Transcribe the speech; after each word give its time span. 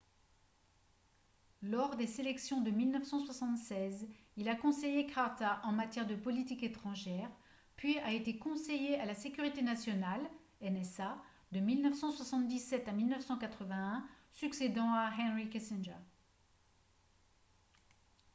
lors 1.61 1.95
des 1.95 2.07
sélections 2.07 2.59
de 2.61 2.71
1976 2.71 4.07
il 4.35 4.49
a 4.49 4.55
conseillé 4.55 5.05
carter 5.05 5.47
en 5.61 5.71
matière 5.73 6.07
de 6.07 6.15
politique 6.15 6.63
étrangère 6.63 7.29
puis 7.75 7.99
a 7.99 8.11
été 8.11 8.39
conseiller 8.39 8.95
à 8.99 9.05
la 9.05 9.13
sécurité 9.13 9.61
nationale 9.61 10.27
nsa 10.59 11.15
de 11.51 11.59
1977 11.59 12.87
à 12.87 12.91
1981 12.93 14.03
succédant 14.33 14.91
à 14.91 15.11
henry 15.15 15.49
kissinger 15.51 15.93